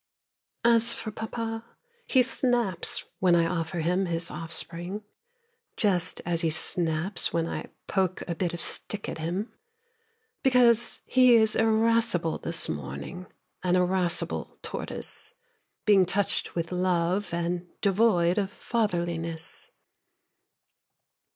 [0.65, 1.63] As for papa,
[2.07, 5.03] He snaps when I offer him his offspring,
[5.77, 9.53] Just as he snaps when I poke a bit of stick at him,
[10.41, 13.27] Because he is irascible this morning,
[13.61, 15.35] an irascible tortoise
[15.85, 19.69] Being touched with love, and devoid of fatherliness.